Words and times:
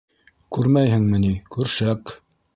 —Күрмәйһеңме 0.57 1.21
ни, 1.27 1.31
көршәк... 1.59 2.17